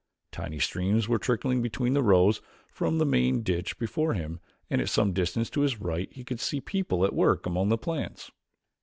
[0.31, 4.89] Tiny streams were trickling between the rows from the main ditch before him and at
[4.89, 8.31] some distance to his right he could see people at work among the plants.